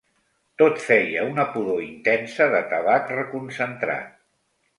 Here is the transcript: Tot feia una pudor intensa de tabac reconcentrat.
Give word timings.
Tot 0.61 0.79
feia 0.85 1.25
una 1.33 1.45
pudor 1.57 1.83
intensa 1.89 2.49
de 2.57 2.63
tabac 2.73 3.13
reconcentrat. 3.19 4.19